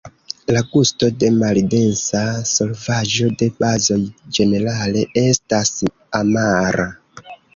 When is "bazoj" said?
3.61-3.99